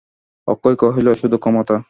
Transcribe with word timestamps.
অক্ষয় 0.47 0.75
কহিল, 0.75 1.07
শুধু 1.13 1.37
ক্ষমতা! 1.37 1.75